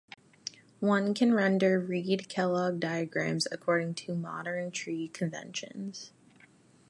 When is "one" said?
0.79-1.13